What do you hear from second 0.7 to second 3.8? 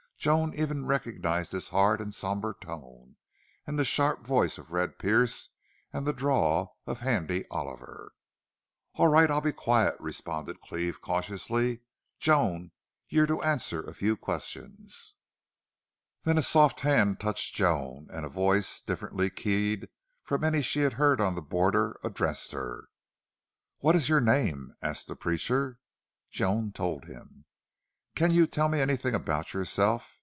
recognized his hard and somber tone, and